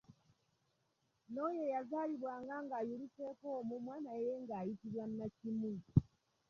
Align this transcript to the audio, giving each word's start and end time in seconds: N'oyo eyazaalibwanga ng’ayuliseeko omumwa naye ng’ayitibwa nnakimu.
N'oyo 1.33 1.61
eyazaalibwanga 1.67 2.55
ng’ayuliseeko 2.65 3.45
omumwa 3.59 3.95
naye 4.05 4.31
ng’ayitibwa 4.41 5.03
nnakimu. 5.09 5.71